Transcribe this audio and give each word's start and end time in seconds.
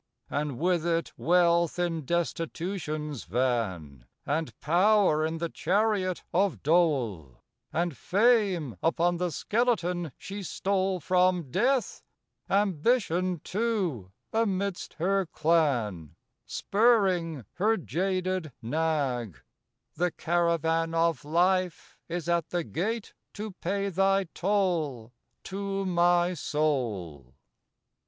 And 0.31 0.57
with 0.57 0.83
it 0.83 1.13
Wealth 1.15 1.77
in 1.77 2.05
Destitution's 2.05 3.25
van, 3.25 4.05
And 4.25 4.59
power 4.59 5.23
in 5.23 5.37
the 5.37 5.47
chariot 5.47 6.23
of 6.33 6.63
Dole, 6.63 7.43
And 7.71 7.95
Fame 7.95 8.77
upon 8.81 9.17
the 9.17 9.29
skeleton 9.29 10.11
she 10.17 10.41
stole 10.41 10.99
From 11.01 11.51
Death, 11.51 12.01
Ambition, 12.49 13.41
too, 13.43 14.11
amidst 14.33 14.95
her 14.95 15.27
clan, 15.27 16.15
Spurring 16.47 17.45
her 17.57 17.77
jaded 17.77 18.51
nag:—the 18.59 20.11
Caravan 20.13 20.95
Of 20.95 21.23
Life 21.23 21.99
is 22.09 22.27
at 22.27 22.49
the 22.49 22.63
gate 22.63 23.13
to 23.33 23.51
pay 23.51 23.89
thy 23.89 24.23
toll 24.33 25.13
To 25.43 25.85
my 25.85 26.33
soul. 26.33 27.35